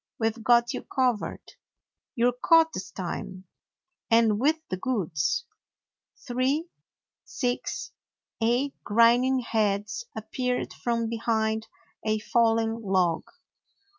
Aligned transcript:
We 0.19 0.31
've 0.31 0.43
got 0.43 0.73
you 0.73 0.81
covered. 0.81 1.43
You 2.15 2.29
're 2.29 2.37
caught 2.43 2.73
this 2.73 2.89
time; 2.89 3.43
and 4.09 4.39
with 4.39 4.57
the 4.69 4.77
goods." 4.77 5.45
Three, 6.27 6.67
six, 7.23 7.91
eight 8.41 8.73
grinning 8.83 9.41
heads 9.41 10.05
appeared 10.15 10.73
from 10.73 11.07
behind 11.07 11.67
a 12.03 12.17
fallen 12.17 12.81
log. 12.81 13.25